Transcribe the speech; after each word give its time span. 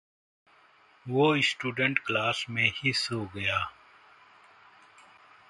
वो 1.07 1.41
student 1.41 1.99
class 1.99 2.45
में 2.49 2.71
ही 2.75 2.93
सो 2.93 3.25
गया। 3.35 3.71